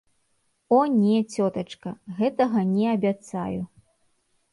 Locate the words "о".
0.77-0.77